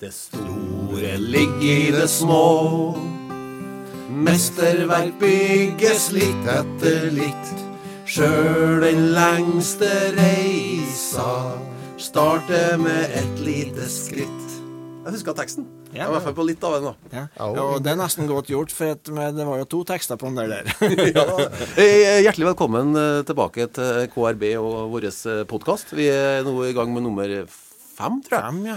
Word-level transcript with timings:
Det 0.00 0.10
store 0.12 1.16
ligger 1.18 1.62
i 1.62 1.90
det 1.94 2.08
små. 2.10 2.96
Mesterverk 4.10 5.14
bygges 5.20 6.08
litt 6.14 6.48
etter 6.50 7.06
litt. 7.14 7.52
Sjøl 8.02 8.82
den 8.82 9.06
lengste 9.14 9.90
reisa 10.18 11.28
starter 11.94 12.74
med 12.82 13.14
et 13.14 13.38
lite 13.46 13.86
skritt. 13.86 14.58
Jeg 15.04 15.14
husker 15.14 15.36
teksten. 15.38 15.68
Ja. 15.94 16.08
I 16.08 16.12
hvert 16.16 16.24
fall 16.26 16.34
på 16.34 16.46
litt 16.48 16.64
av 16.66 16.74
den. 16.74 16.90
da. 16.90 17.24
Ja. 17.38 17.48
Og 17.62 17.78
det 17.84 17.92
er 17.92 18.00
nesten 18.00 18.26
godt 18.26 18.50
gjort, 18.50 18.74
for 18.74 18.96
at, 18.96 19.06
det 19.06 19.46
var 19.46 19.60
jo 19.62 19.68
to 19.76 19.84
tekster 19.86 20.18
på 20.18 20.26
den 20.32 20.40
der. 20.42 20.72
der. 20.74 20.96
Ja. 21.14 21.26
Eh, 21.78 22.24
Hjertelig 22.24 22.50
velkommen 22.50 22.96
eh, 22.98 23.20
tilbake 23.28 23.68
til 23.78 24.08
KRB 24.10 24.48
og 24.58 24.90
vår 24.96 25.06
podkast. 25.46 25.94
Vi 25.94 26.10
er 26.10 26.42
nå 26.42 26.56
i 26.66 26.74
gang 26.74 26.90
med 26.90 27.06
nummer 27.06 27.36
fem, 27.98 28.20
tror 28.26 28.38
jeg. 28.40 28.44
Fem, 28.50 28.66
ja. 28.66 28.76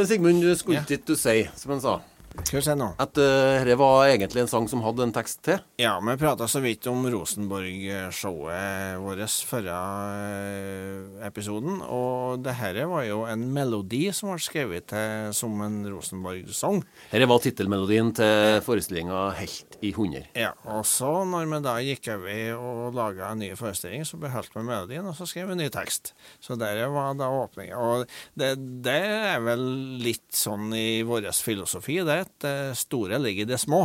Uh, 0.00 0.06
Sigmund, 0.08 0.42
Skultit 0.58 0.90
Ja. 0.90 0.96
ikke 0.98 1.12
du 1.12 1.14
si, 1.16 1.36
som 1.56 1.72
han 1.76 1.80
sa, 1.84 1.98
Skal 2.42 2.58
vi 2.58 2.64
se 2.66 2.74
nå. 2.74 2.88
at 2.98 3.18
uh, 3.20 3.62
det 3.66 3.76
var 3.78 4.08
egentlig 4.08 4.42
en 4.42 4.50
sang 4.50 4.66
som 4.70 4.82
hadde 4.82 5.04
en 5.06 5.12
tekst 5.14 5.38
til? 5.46 5.60
Ja, 5.78 5.94
vi 6.02 6.16
prata 6.18 6.48
så 6.50 6.58
vidt 6.64 6.86
om 6.90 7.06
Rosenborg-showet 7.06 8.98
vårt 9.02 9.36
forrige 9.46 9.76
eh, 10.18 11.26
episoden. 11.28 11.78
Og 11.86 12.42
det 12.42 12.56
her 12.58 12.80
var 12.90 13.06
jo 13.06 13.22
en 13.30 13.46
melodi 13.54 14.08
som 14.16 14.32
ble 14.32 14.42
skrevet 14.42 14.88
til 14.90 15.30
som 15.36 15.54
en 15.62 15.78
Rosenborg-sang. 15.86 16.82
Dette 17.12 17.30
var 17.30 17.42
tittelmelodien 17.44 18.10
til 18.18 18.60
forestillinga 18.66 19.22
Helt 19.38 19.78
i 19.84 19.92
100. 19.92 20.26
Ja, 20.38 20.52
og 20.66 20.82
så 20.88 21.12
når 21.28 21.48
vi 21.50 21.62
da 21.64 21.76
gikk 21.86 22.10
over 22.16 22.58
og 22.58 22.98
laga 22.98 23.30
en 23.30 23.42
ny 23.44 23.52
forestilling, 23.58 24.04
så 24.08 24.18
beholdt 24.20 24.54
vi 24.56 24.66
melodien, 24.66 25.06
og 25.06 25.16
så 25.18 25.28
skrev 25.28 25.52
vi 25.52 25.58
ny 25.62 25.70
tekst. 25.72 26.14
Så 26.42 26.58
der 26.60 26.82
var 26.92 27.14
da 27.18 27.30
åpninga. 27.30 27.78
Og 27.78 28.06
det, 28.38 28.54
det 28.84 29.00
er 29.30 29.42
vel 29.44 29.64
litt 30.02 30.26
sånn 30.34 30.72
i 30.74 31.04
vår 31.06 31.30
filosofi, 31.44 32.00
det. 32.06 32.23
At 32.24 32.32
Det 32.44 32.56
store 32.76 33.20
ligger 33.22 33.46
i 33.46 33.50
det 33.52 33.60
små. 33.62 33.82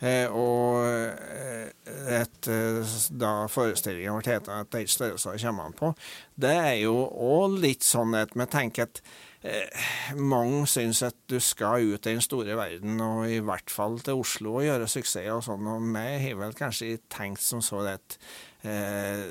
Eh, 0.00 0.26
og 0.30 0.84
eh, 0.86 1.70
et, 2.20 2.50
eh, 2.50 2.98
da 3.10 3.32
forestillingen 3.50 4.20
ble 4.20 4.34
heta 4.34 4.60
at 4.62 4.72
det 4.74 4.84
er 4.84 4.92
størrelser 4.92 5.40
kommer 5.42 5.70
an 5.70 5.78
på, 5.78 5.94
det 6.38 6.54
er 6.54 6.76
jo 6.82 6.98
òg 7.08 7.58
litt 7.62 7.86
sånn 7.86 8.14
at 8.18 8.36
vi 8.36 8.46
tenker 8.50 8.88
at 8.88 9.02
Eh, 9.46 9.84
mange 10.18 10.64
syns 10.66 10.98
at 11.06 11.14
du 11.30 11.36
skal 11.38 11.84
ut 11.86 12.06
i 12.06 12.10
den 12.16 12.22
store 12.24 12.56
verden, 12.58 12.98
og 12.98 13.30
i 13.30 13.38
hvert 13.38 13.70
fall 13.70 14.00
til 14.02 14.18
Oslo 14.18 14.56
og 14.58 14.66
gjøre 14.66 14.88
suksess 14.90 15.30
og 15.30 15.44
sånn. 15.46 15.68
Og 15.70 15.84
vi 15.94 16.06
har 16.24 16.40
vel 16.40 16.56
kanskje 16.58 16.96
tenkt 17.12 17.44
som 17.44 17.62
så 17.62 17.84
at 17.86 18.18
eh, 18.66 19.22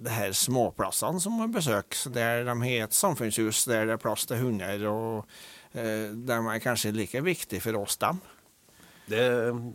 det 0.00 0.16
her 0.16 0.32
småplassene 0.32 1.20
som 1.20 1.36
må 1.36 1.50
besøkes, 1.52 2.08
der 2.14 2.46
de 2.48 2.56
har 2.64 2.86
et 2.86 2.96
samfunnshus 2.96 3.66
der 3.68 3.84
det 3.90 3.98
er 3.98 4.00
plass 4.00 4.24
til 4.30 4.40
hunder, 4.40 4.86
og 4.88 5.18
eh, 5.20 5.44
de 5.72 6.36
er 6.36 6.62
kanskje 6.62 6.90
like 6.96 7.20
viktige 7.22 7.62
for 7.62 7.78
oss, 7.78 7.96
dem. 8.00 8.18
Det, 9.10 9.26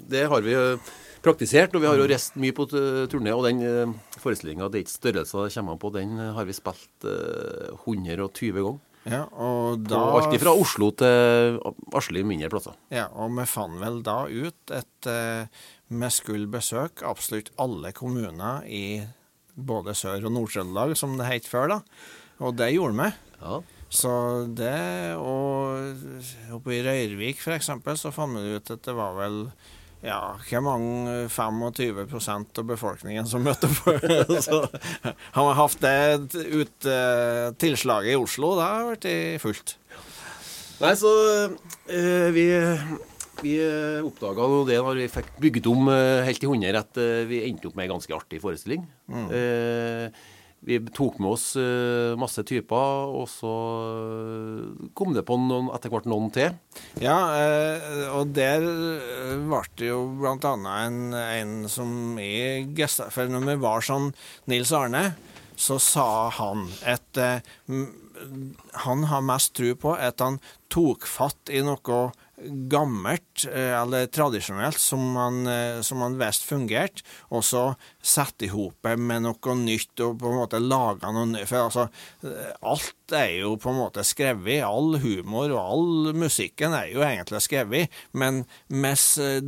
det 0.07 0.25
har 0.31 0.43
vi 0.45 0.55
eh, 0.55 0.91
praktisert, 1.25 1.75
og 1.75 1.83
vi 1.83 1.89
har 1.89 1.99
jo 1.99 2.07
reist 2.09 2.37
mye 2.39 2.55
på 2.55 2.67
turné. 3.11 3.33
Og 3.35 3.45
den 3.47 3.61
uh, 3.63 4.19
forestillinga 4.21 4.69
'Det 4.69 4.79
er 4.79 4.85
ikke 4.85 4.99
størrelser 4.99 5.47
det 5.47 5.55
kommer 5.55 5.79
på', 5.81 5.93
den 5.97 6.19
eh, 6.19 6.33
har 6.35 6.45
vi 6.47 6.55
spilt 6.55 7.07
eh, 7.09 7.73
120 7.83 8.61
ganger. 8.61 8.83
Ja, 9.05 9.27
og 9.37 9.83
da... 9.85 9.99
da 9.99 10.05
alt 10.17 10.39
fra 10.41 10.53
Oslo 10.57 10.89
til 10.97 11.59
Asli 11.93 12.23
mindre 12.25 12.49
plasser. 12.49 12.73
Ja, 12.89 13.05
og 13.13 13.35
vi 13.37 13.45
fant 13.45 13.77
vel 13.77 13.99
da 14.01 14.23
ut 14.25 14.73
at 14.73 15.09
uh, 15.11 15.45
vi 15.93 16.09
skulle 16.09 16.49
besøke 16.49 17.05
absolutt 17.05 17.51
alle 17.61 17.93
kommuner 17.93 18.65
i 18.65 19.03
både 19.53 19.93
Sør- 19.93 20.25
og 20.25 20.33
Nord-Trøndelag, 20.33 20.95
som 20.97 21.19
det 21.19 21.29
het 21.29 21.45
før, 21.47 21.69
da. 21.69 21.79
Og 22.41 22.57
det 22.57 22.73
gjorde 22.73 22.97
vi. 22.97 23.11
Ja. 23.43 23.61
Så 23.89 24.11
det, 24.57 25.15
og 25.15 26.55
oppe 26.57 26.75
i 26.75 26.81
Røyrvik 26.83 27.39
f.eks., 27.39 27.71
så 28.01 28.11
fant 28.13 28.37
vi 28.39 28.57
ut 28.57 28.71
at 28.73 28.83
det 28.87 28.95
var 28.97 29.15
vel 29.17 29.43
ja, 30.05 30.35
hvor 30.49 30.61
mange 30.61 31.13
25% 31.31 32.59
av 32.61 32.67
befolkningen 32.69 33.29
som 33.29 33.45
møtte 33.45 33.69
på. 33.71 33.95
så 34.47 34.61
har 35.33 35.47
vi 35.47 35.55
hatt 35.61 35.79
det 35.81 36.43
ut, 36.51 36.89
uh, 36.89 37.49
tilslaget 37.61 38.13
i 38.13 38.19
Oslo, 38.19 38.53
da 38.59 38.69
har 38.69 38.93
det 38.93 39.07
blitt 39.07 39.41
fullt. 39.45 39.77
Nei, 40.83 40.91
så 40.99 41.11
uh, 41.47 42.29
vi, 42.35 42.45
vi 43.43 43.55
oppdaga 44.05 44.47
jo 44.51 44.61
det 44.67 44.77
når 44.79 45.01
vi 45.01 45.09
fikk 45.11 45.33
bygget 45.43 45.67
om 45.71 45.89
eh, 45.91 46.23
helt 46.27 46.39
til 46.41 46.53
100, 46.53 46.79
at 46.79 47.01
eh, 47.01 47.25
vi 47.29 47.41
endte 47.47 47.69
opp 47.69 47.75
med 47.77 47.87
en 47.87 47.95
ganske 47.95 48.15
artig 48.15 48.39
forestilling. 48.43 48.85
Eh, 49.11 50.07
vi 50.65 50.79
tok 50.97 51.19
med 51.21 51.35
oss 51.35 51.51
eh, 51.59 52.15
masse 52.17 52.41
typer, 52.47 53.11
og 53.13 53.27
så 53.29 53.53
eh, 53.85 54.87
kom 54.97 55.13
det 55.13 55.25
på 55.27 55.37
noen, 55.37 55.69
etter 55.75 55.93
hvert 55.93 56.07
noen 56.09 56.31
til. 56.33 56.55
Ja, 57.03 57.17
eh, 57.37 58.07
og 58.09 58.33
der 58.33 58.65
ble 59.45 59.61
det 59.77 59.91
jo 59.91 60.01
blant 60.17 60.47
annet 60.49 60.87
en, 60.87 60.99
en 61.13 61.55
som 61.71 62.17
i 62.21 62.65
gesta... 62.77 63.11
For 63.13 63.29
når 63.29 63.45
vi 63.51 63.57
var 63.61 63.85
sånn 63.85 64.11
Nils 64.49 64.73
Arne, 64.75 65.11
så 65.55 65.77
sa 65.79 66.27
han 66.35 66.65
at 66.83 67.19
han 68.83 69.05
har 69.07 69.23
mest 69.23 69.53
tro 69.55 69.69
på 69.79 69.93
at 69.95 70.19
han 70.23 70.41
tok 70.71 71.07
fatt 71.07 71.51
i 71.53 71.61
noe 71.63 71.99
gammelt, 72.71 73.45
eller 73.47 74.09
tradisjonelt, 74.11 74.79
som 74.81 75.15
han, 75.15 75.39
som 75.87 76.03
han 76.03 76.17
visste 76.19 76.49
fungerte, 76.49 77.05
og 77.31 77.45
så 77.47 77.63
sette 78.05 78.45
i 78.45 78.51
hop 78.53 78.85
med 79.01 79.25
noe 79.25 79.55
nytt 79.57 80.03
og 80.05 80.19
på 80.21 80.29
en 80.29 80.39
måte 80.43 80.59
laga 80.61 81.09
noe 81.15 81.25
nytt. 81.31 81.47
For 81.49 81.65
altså, 81.65 81.87
eh, 82.27 82.51
alt 82.61 83.15
er 83.15 83.31
jo 83.39 83.55
på 83.61 83.69
en 83.69 83.79
måte 83.79 84.03
skrevet, 84.05 84.63
all 84.65 84.97
humor 85.01 85.51
og 85.53 85.59
all 85.61 86.13
musikken 86.17 86.73
er 86.77 86.89
jo 86.93 87.03
egentlig 87.05 87.41
skrevet, 87.45 87.97
men 88.17 88.43
med 88.69 88.97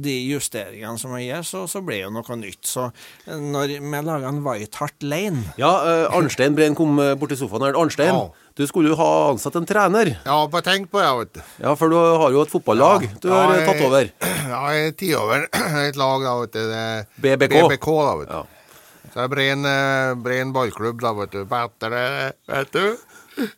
de 0.04 0.16
justeringene 0.30 1.00
som 1.02 1.14
jeg 1.18 1.30
gjør, 1.32 1.46
så, 1.52 1.64
så 1.70 1.82
blir 1.86 2.04
jo 2.04 2.12
noe 2.14 2.38
nytt. 2.42 2.66
Så 2.68 2.90
eh, 3.28 3.38
når 3.38 3.78
vi 3.78 4.02
laga 4.08 4.30
en 4.34 4.44
White 4.46 4.82
Hart 4.82 5.06
Lane 5.06 5.46
Ja, 5.60 5.72
eh, 5.86 6.18
Arnstein 6.18 6.58
Breen 6.58 6.76
kom 6.78 6.98
eh, 7.04 7.14
bort 7.18 7.34
til 7.34 7.40
sofaen 7.42 7.66
her. 7.70 7.78
Arnstein, 7.80 8.14
Ja. 8.14 8.28
du 8.58 8.66
skulle 8.70 8.90
jo 8.94 8.98
ha 9.00 9.10
ansatt 9.32 9.56
en 9.60 9.66
trener. 9.70 10.16
Ja, 10.26 10.38
bare 10.50 10.66
tenk 10.66 10.90
på 10.94 11.02
det, 11.02 11.10
vet 11.22 11.34
du. 11.38 11.42
Ja, 11.66 11.76
for 11.78 11.94
du 11.94 11.98
har 11.98 12.34
jo 12.34 12.42
et 12.46 12.54
fotballag 12.54 13.08
du 13.22 13.30
har 13.32 13.54
ja, 13.54 13.62
jeg, 13.62 13.70
tatt 13.70 13.88
over. 13.90 14.12
Ja, 14.48 14.62
jeg 14.72 14.86
er 14.88 14.94
ti 14.96 15.10
over 15.18 15.42
et 15.88 15.98
lag, 16.00 16.22
da, 16.24 16.36
vet 16.44 16.54
du. 16.54 16.62
Det 16.72 16.78
er 16.78 17.10
BBK. 17.20 17.58
BBK, 17.68 17.90
da, 18.00 18.14
vet 18.22 18.30
du. 18.32 18.47
Ja. 19.08 19.14
Så 19.14 19.22
det 19.24 19.30
blir 19.34 19.52
en, 19.54 19.66
eh, 19.66 20.40
en 20.42 20.54
ballklubb, 20.54 21.02
da, 21.02 21.14
vet 21.14 21.32
du. 21.32 21.46
Bedre, 21.46 22.34
vet 22.48 22.72
du. 22.74 22.98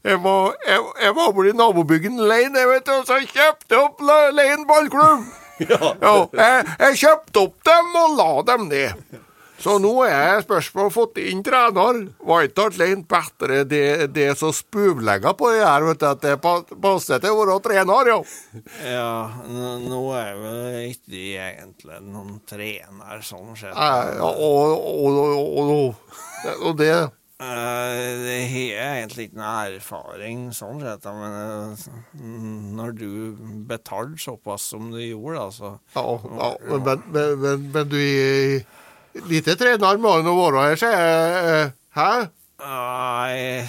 Jeg 0.04 0.20
var, 0.24 0.56
jeg, 0.68 0.84
jeg 1.02 1.16
var 1.16 1.32
borti 1.34 1.54
nabobyggen 1.56 2.18
Lein, 2.28 2.56
jeg, 2.56 2.68
vet 2.68 2.86
du, 2.86 2.92
og 2.98 3.06
så 3.08 3.20
kjøpte 3.24 3.80
opp 3.80 4.02
Lein 4.36 4.68
ballklubb. 4.70 5.28
Ja. 5.60 5.90
jeg, 6.32 6.68
jeg 6.80 6.98
kjøpte 7.02 7.42
opp 7.42 7.66
dem 7.68 7.96
og 8.00 8.14
la 8.16 8.28
dem 8.48 8.70
ned. 8.70 9.18
Så 9.60 9.76
nå 9.84 9.92
er 10.08 10.40
spørsmålet 10.46 10.96
fått 10.96 11.20
inn 11.20 11.42
trener. 11.44 12.00
White 12.24 12.64
Hart 12.64 12.78
Lane 12.80 13.04
bedre 13.10 13.64
det, 13.68 13.84
det 14.16 14.30
som 14.40 14.54
spuvlegger 14.56 15.36
på 15.36 15.52
det 15.52 15.66
her, 15.66 15.84
vet 15.90 16.00
du, 16.00 16.08
at 16.08 16.24
det 16.24 16.38
pa- 16.44 16.64
passer 16.64 17.20
til 17.20 17.36
å 17.36 17.42
være 17.44 17.60
trener, 17.68 18.12
ja. 18.14 18.18
Ja, 18.88 19.12
nå 19.84 20.02
er 20.16 20.34
vel 20.40 20.90
ikke 20.94 21.24
egentlig 21.52 22.02
noen 22.08 22.40
trener 22.50 23.24
sånn 23.26 23.52
sett. 23.60 23.76
Ja, 23.76 24.24
og, 24.24 24.76
og, 24.80 25.24
og, 25.60 25.96
og, 26.56 26.78
det 26.80 26.94
Eh, 27.40 28.00
Det 28.20 28.40
har 28.52 28.98
egentlig 29.00 29.30
ikke 29.30 29.40
noe 29.40 29.60
erfaring 29.78 30.40
sånn 30.52 30.82
sett, 30.84 31.06
men 31.08 31.36
eh, 31.40 31.86
når 32.76 32.98
du 33.00 33.12
betalte 33.70 34.20
såpass 34.20 34.66
som 34.74 34.90
du 34.92 35.00
gjorde, 35.00 35.46
altså 35.46 35.70
Ja, 35.96 36.04
ja 36.20 36.50
men, 36.84 37.06
men, 37.14 37.38
men, 37.40 37.64
men, 37.72 37.88
du 37.88 37.96
Lite 39.28 39.56
trener 39.60 39.98
må 40.02 40.16
han 40.18 40.28
være 40.30 40.66
her, 40.70 40.76
sier 40.80 41.00
jeg. 41.00 41.72
Hæ? 41.98 42.12
Nei, 42.60 43.64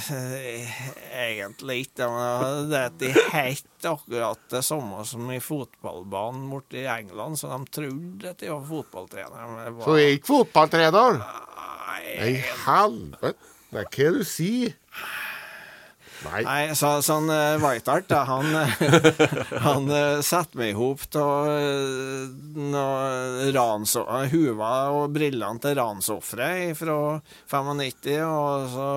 egentlig 1.15 1.77
ikke. 1.85 2.09
Men 2.11 2.71
det 2.73 3.11
er 3.11 3.29
helt 3.35 3.87
akkurat 3.87 4.41
det 4.51 4.63
samme 4.67 5.05
som 5.07 5.31
i 5.31 5.39
fotballbanen 5.43 6.49
borte 6.51 6.81
i 6.83 6.87
England, 6.91 7.39
så 7.39 7.53
de 7.53 7.71
trodde 7.71 8.33
at 8.33 8.43
de 8.43 8.51
var 8.51 8.65
fotballtrenere. 8.67 9.47
men 9.55 9.77
var- 9.79 9.85
Så 9.85 9.95
du 9.95 10.01
er 10.03 10.17
ikke 10.17 10.33
fotballtrener? 10.35 11.19
Nei, 11.19 12.17
Nei, 12.21 12.33
helvete. 12.67 13.35
Det 13.71 13.79
er 13.79 13.87
hva 13.95 14.13
du 14.19 14.25
sier. 14.27 14.75
Nei. 16.27 16.43
Nei, 16.45 16.75
så, 16.77 16.91
sånn 17.05 17.31
uh, 17.33 17.57
Whitehart, 17.63 18.09
da, 18.11 18.25
han, 18.29 18.51
eh, 18.61 18.83
han 19.67 19.89
uh, 19.89 20.21
satte 20.25 20.59
meg 20.61 20.75
i 20.75 20.77
hop 20.77 21.01
av 21.17 21.49
uh, 24.05 24.27
huva 24.31 24.73
og 24.93 25.15
brillene 25.17 25.63
til 25.65 25.79
ransofre 25.79 26.51
fra 26.77 26.99
95, 27.49 28.21
og 28.27 28.69
så 28.75 28.91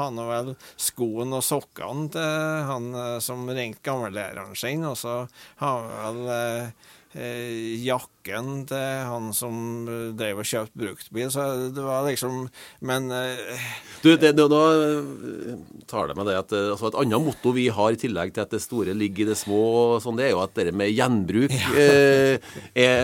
han 0.00 0.22
vel 0.30 0.54
skoene 0.80 1.40
og 1.42 1.44
sokkene 1.44 2.08
til 2.16 2.64
han 2.70 2.90
uh, 2.96 3.18
som 3.24 3.44
ringte 3.50 3.84
gammellæreren 3.84 4.56
sin, 4.56 4.84
og 4.88 4.96
så 4.98 5.24
har 5.60 5.88
han 6.00 6.14
vel 6.14 6.34
eh, 6.34 6.68
eh, 7.14 7.74
jakken 7.84 8.64
til 8.68 9.04
han 9.08 9.30
som 9.36 9.56
eh, 9.88 10.12
drev 10.16 10.42
og 10.42 10.48
kjøpte 10.48 10.80
bruktbil. 10.80 11.30
Så 11.32 11.46
det 11.74 11.84
var 11.84 12.06
liksom 12.08 12.48
Men 12.84 13.10
eh, 13.14 13.68
Du, 14.02 14.12
det, 14.16 14.34
det, 14.36 14.48
da 14.50 14.62
eh, 14.74 15.54
tar 15.90 16.10
det 16.10 16.18
med 16.18 16.28
det 16.30 16.38
at 16.40 16.56
eh, 16.56 16.72
altså 16.74 16.90
et 16.90 16.98
annet 17.04 17.26
motto 17.28 17.54
vi 17.56 17.68
har 17.72 17.94
i 17.94 18.00
tillegg 18.00 18.34
til 18.34 18.44
at 18.44 18.54
det 18.54 18.62
store 18.64 18.96
ligger 18.96 19.24
i 19.24 19.30
det 19.32 19.38
små, 19.40 19.62
sånn, 20.02 20.18
det 20.20 20.28
er 20.28 20.34
jo 20.34 20.42
at 20.44 20.56
det 20.58 20.74
med 20.74 20.92
gjenbruk 20.92 21.54
eh, 21.84 22.36
er, 22.74 22.98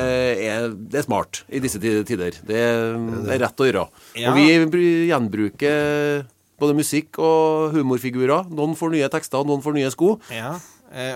er, 0.50 0.68
det 0.74 1.02
er 1.02 1.08
smart 1.08 1.44
i 1.48 1.62
disse 1.62 1.80
tider. 1.80 2.34
Det, 2.34 2.60
det 3.24 3.34
er 3.36 3.42
rett 3.46 3.62
å 3.62 3.70
gjøre. 3.70 3.88
Ja. 4.18 4.32
Og 4.32 4.38
vi 4.40 5.08
gjenbruker 5.10 6.28
både 6.60 6.76
musikk 6.76 7.18
og 7.22 7.74
humorfigurer. 7.76 8.50
Noen 8.52 8.76
får 8.78 8.92
nye 8.94 9.08
tekster, 9.12 9.46
noen 9.48 9.64
får 9.64 9.76
nye 9.76 9.90
sko. 9.94 10.14
Ja, 10.34 10.58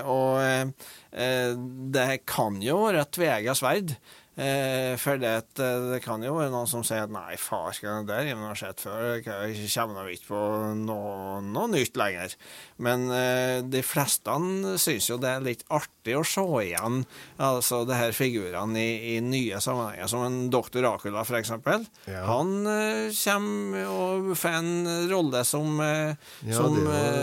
og 0.07 0.39
eh, 0.41 0.67
eh, 1.11 1.55
det 1.95 2.21
kan 2.29 2.61
jo 2.63 2.85
et 2.91 3.11
tveegget 3.15 3.59
sverd. 3.59 3.95
Eh, 4.35 4.93
for 4.99 5.19
det, 5.21 5.35
eh, 5.63 5.85
det 5.93 6.01
kan 6.03 6.23
jo 6.23 6.35
være 6.35 6.51
noen 6.51 6.67
som 6.67 6.83
sier 6.83 7.05
at 7.05 7.13
nei, 7.13 7.37
farsken, 7.39 8.03
det 8.07 8.19
der 8.25 8.41
har 8.41 8.59
skjedd 8.59 8.81
før, 8.83 9.05
jeg 9.23 9.69
kommer 9.71 10.09
ikke 10.11 10.31
på 10.33 10.41
noe, 10.81 11.39
noe 11.45 11.71
nytt 11.71 11.95
lenger. 11.99 12.35
Men 12.83 13.07
eh, 13.15 13.61
de 13.63 13.83
fleste 13.85 14.35
syns 14.81 15.07
jo 15.07 15.19
det 15.21 15.31
er 15.31 15.45
litt 15.45 15.63
artig 15.73 16.17
å 16.17 16.23
se 16.27 16.43
igjen 16.65 17.03
altså 17.41 17.83
det 17.87 17.97
her 17.97 18.13
figurene 18.15 18.79
i, 18.79 19.15
i 19.15 19.21
nye 19.23 19.59
sammenhenger, 19.63 20.09
som 20.11 20.25
en 20.25 20.37
doktor 20.53 20.85
Akula, 20.89 21.23
for 21.27 21.39
eksempel. 21.39 21.85
Ja. 22.09 22.25
Han 22.29 22.67
eh, 22.69 23.15
kommer 23.15 23.89
og 23.91 24.31
får 24.39 24.59
en 24.59 24.73
rolle 25.11 25.43
som, 25.47 25.79
eh, 25.83 26.15
Ja, 26.45 26.59
som 26.59 26.75
det, 26.75 26.85
er 26.91 27.19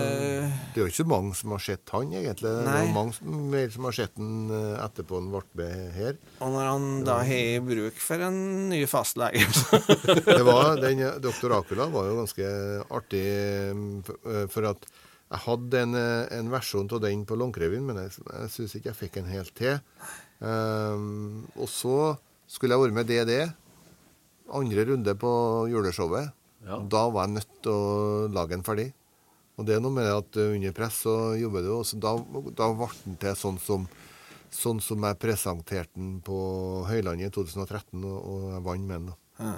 eh, 0.46 0.58
det 0.72 0.80
er 0.80 0.86
jo 0.86 0.90
ikke 0.90 1.02
så 1.02 1.08
mange 1.12 1.36
som 1.38 1.54
har 1.56 1.64
sett 1.68 1.92
han, 1.94 2.12
egentlig. 2.12 2.56
Det 2.56 2.76
er 2.78 2.92
mange 2.96 3.16
som, 3.18 3.36
mer 3.52 3.72
som 3.74 3.88
har 3.88 3.98
sett 4.00 4.16
han 4.16 4.56
etterpå 4.82 5.20
han 5.20 5.30
ble 5.32 5.44
med 5.60 5.96
her. 5.96 6.18
Og 6.40 6.56
når 6.56 6.70
han 6.72 6.88
da 7.06 7.18
har 7.20 7.30
jeg 7.30 7.62
bruk 7.66 8.00
for 8.02 8.22
en 8.26 8.36
ny 8.70 8.82
fastlege 8.90 9.44
Det 10.28 10.42
var, 10.46 10.76
den 10.80 11.04
Doktor 11.22 11.52
Dr. 11.52 11.56
Acula 11.60 11.88
var 11.92 12.10
jo 12.10 12.18
ganske 12.20 12.50
artig, 12.92 13.24
eh, 13.72 14.44
for 14.52 14.70
at 14.72 14.86
jeg 15.32 15.40
hadde 15.46 15.80
en, 15.86 15.96
eh, 15.96 16.26
en 16.38 16.50
versjon 16.52 16.90
av 16.92 17.00
den 17.04 17.24
på 17.28 17.38
Longyearbyen, 17.40 17.86
men 17.88 18.02
jeg, 18.02 18.18
jeg 18.26 18.52
syns 18.56 18.76
ikke 18.76 18.90
jeg 18.90 19.00
fikk 19.00 19.18
en 19.20 19.32
helt 19.32 19.54
til. 19.56 19.78
Um, 20.42 21.46
og 21.54 21.70
så 21.70 21.96
skulle 22.50 22.74
jeg 22.74 22.82
være 22.82 22.96
med 22.96 23.08
DD, 23.08 23.32
andre 24.52 24.84
runde 24.90 25.14
på 25.16 25.32
juleshowet. 25.72 26.34
Ja. 26.66 26.78
Da 26.84 27.06
var 27.08 27.26
jeg 27.26 27.38
nødt 27.38 27.54
til 27.64 27.72
å 27.72 28.28
lage 28.34 28.54
den 28.54 28.66
ferdig. 28.66 28.90
Og 29.56 29.66
det 29.68 29.76
er 29.76 29.82
noe 29.84 29.94
med 29.94 30.08
at 30.08 30.38
eh, 30.40 30.54
under 30.56 30.74
press 30.76 31.02
så 31.06 31.16
jobber 31.38 31.64
du, 31.64 31.72
og 31.78 31.88
da, 32.02 32.14
da 32.58 32.68
ble 32.76 32.88
den 33.04 33.18
til 33.22 33.36
sånn 33.38 33.60
som, 33.62 33.88
sånn 34.56 34.80
som 34.84 35.04
jeg 35.06 35.18
presenterte 35.22 35.96
den 35.98 36.20
på 36.24 36.36
Høylandet 36.88 37.30
i 37.30 37.34
2013, 37.34 38.04
og, 38.04 38.48
jeg 38.52 38.64
vant 38.66 38.86
med 38.88 38.96
den. 38.98 39.10
da. 39.12 39.18
Ja. 39.42 39.52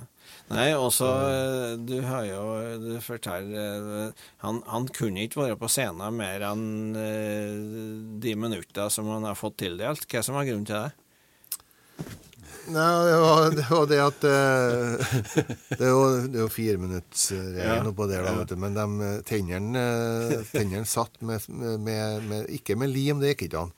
Nei, 0.54 0.68
også 0.78 1.08
eh, 1.28 1.72
Du 1.82 1.96
har 2.06 2.22
jo 2.24 2.42
Du 2.80 2.92
forteller 3.02 3.88
eh, 4.06 4.22
han, 4.44 4.60
han 4.70 4.86
kunne 4.94 5.24
ikke 5.26 5.42
være 5.42 5.58
på 5.60 5.68
scenen 5.68 6.14
mer 6.16 6.44
enn 6.46 6.94
eh, 6.96 7.56
de 8.22 8.36
minutter 8.38 8.88
som 8.94 9.10
han 9.10 9.26
har 9.28 9.36
fått 9.36 9.58
tildelt. 9.64 10.06
Hva 10.08 10.22
som 10.24 10.38
var 10.38 10.46
grunnen 10.48 10.64
til 10.70 10.78
det? 10.78 10.92
Nei, 12.72 12.86
det 13.04 13.16
var 13.20 13.50
det, 13.52 13.66
var 13.68 13.90
det 13.90 14.00
at 14.00 14.22
Det 14.24 15.82
er 15.82 15.90
jo, 15.90 16.04
jo 16.38 16.46
fireminuttsregelen 16.48 17.60
Ja. 17.60 17.90
oppå 17.90 18.06
der, 18.08 18.24
da, 18.24 18.38
vet 18.38 18.54
du. 18.54 18.56
Men 18.62 18.78
de 18.78 19.10
tennene 19.28 20.86
satt 20.88 21.20
med, 21.20 21.44
med, 21.50 22.24
med 22.30 22.48
Ikke 22.56 22.78
med 22.80 22.94
lim, 22.94 23.20
det 23.20 23.34
gikk 23.34 23.50
ikke 23.50 23.66
an. 23.66 23.74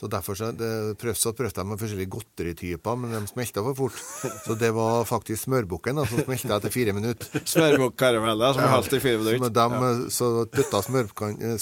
Så 0.00 0.08
derfor 0.08 0.32
så, 0.38 0.46
det, 0.56 0.96
prøvde, 0.96 1.32
prøvde 1.36 1.60
jeg 1.60 1.68
med 1.68 1.80
forskjellige 1.82 2.08
godterityper, 2.14 2.94
men 2.96 3.10
de 3.12 3.26
smelta 3.28 3.60
for 3.66 3.76
fort. 3.76 3.98
Så 4.46 4.56
det 4.56 4.70
var 4.72 5.04
faktisk 5.04 5.44
smørbukken 5.44 6.00
da, 6.00 6.06
som 6.08 6.22
smelta 6.24 6.56
etter 6.56 6.72
fire 6.72 6.94
minutter. 6.96 7.28
Smørbukkarameller 7.44 8.56
som 8.56 8.64
er 8.64 8.72
halvt 8.72 8.96
i 8.96 9.02
fire 9.04 9.20
minutter. 9.20 9.44
Så 9.44 9.50
de 9.60 10.08
så 10.16 10.30
dytta 10.48 10.80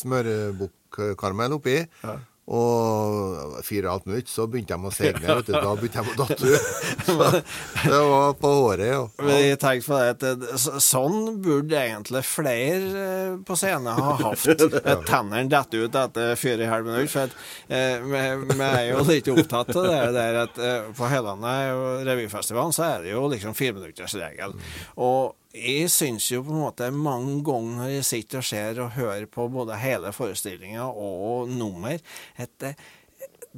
smørbukkaramell 0.04 1.58
oppi. 1.58 1.80
Og 2.06 2.14
fire 2.14 2.37
og 2.48 3.58
et 3.58 3.84
halvt 3.84 4.06
minutt, 4.08 4.30
så 4.32 4.46
begynte 4.48 4.76
de 4.76 4.88
å 4.88 4.92
segne. 4.94 5.34
Vet 5.38 5.50
du. 5.50 5.52
Da 5.52 5.72
begynte 5.76 6.04
de 6.04 6.12
å 6.12 6.18
datte 6.22 6.48
ut. 6.48 7.48
Det 7.88 7.98
var 8.08 8.36
på 8.40 8.52
håret, 8.52 8.86
ja. 8.88 9.02
Men 9.20 9.40
jeg 9.42 9.58
tenkte 9.60 9.90
på 9.90 9.98
det 9.98 10.32
at 10.32 10.80
Sånn 10.82 11.40
burde 11.44 11.76
egentlig 11.78 12.22
flere 12.26 13.02
eh, 13.02 13.34
på 13.44 13.56
scenen 13.58 13.90
ha 13.98 14.14
hatt. 14.22 14.46
At 14.88 15.04
Tennene 15.08 15.44
detter 15.50 15.84
ut 15.84 15.98
etter 15.98 16.32
fire 16.40 16.62
og 16.62 16.64
et 16.64 16.72
halvt 16.72 16.88
minutt. 16.88 17.12
For 17.12 17.28
at, 17.28 17.36
eh, 17.68 17.98
vi, 18.04 18.22
vi 18.54 18.68
er 18.68 18.84
jo 18.92 19.04
litt 19.08 19.28
opptatt 19.32 19.74
av 19.76 19.88
det 19.88 20.00
der 20.16 20.40
at 20.46 20.62
eh, 20.62 20.88
på 20.96 21.10
Høylandet 21.12 21.74
og 21.74 22.06
revyfestivalen 22.08 22.74
så 22.76 22.86
er 22.88 23.04
det 23.04 23.12
jo 23.12 23.26
liksom 23.32 23.56
fireminuttersregel. 23.58 24.56
Og 25.04 25.36
jeg 25.54 25.88
syns 25.90 26.26
jo 26.32 26.42
på 26.44 26.52
en 26.52 26.60
måte 26.60 26.90
mange 26.92 27.38
ganger 27.46 27.78
når 27.78 27.92
jeg 27.92 28.04
sitter 28.04 28.42
og 28.42 28.44
ser 28.44 28.80
og 28.84 28.94
hører 28.98 29.26
på 29.32 29.48
både 29.52 29.78
hele 29.80 30.12
forestillinga 30.12 30.84
og 30.92 31.48
nummer, 31.48 31.96
at 32.36 32.68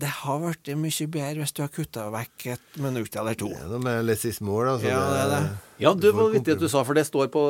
det, 0.01 0.11
har 0.23 0.41
blitt 0.43 0.71
mye 0.79 1.09
bedre 1.13 1.45
hvis 1.45 1.57
du 1.57 1.63
har 1.65 1.73
kutta 1.73 2.09
vekk 2.15 2.47
et 2.57 2.79
minutt 2.83 3.17
eller 3.21 3.39
to. 3.39 3.51
Det 3.53 3.65
er 3.65 3.73
noe 3.75 3.83
med 3.85 4.07
less 4.09 4.25
is 4.29 4.41
more, 4.45 4.77
altså. 4.77 4.91
Ja, 4.91 5.03
det 5.11 5.21
er 5.25 5.35
det. 5.35 5.43
Ja, 5.81 5.95
det 5.97 6.11
var 6.13 6.29
viktig 6.29 6.53
at 6.59 6.61
du 6.61 6.69
sa, 6.69 6.83
for 6.85 6.97
det 6.97 7.07
står 7.09 7.31
på 7.33 7.43